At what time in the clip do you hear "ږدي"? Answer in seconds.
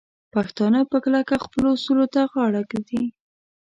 2.71-3.03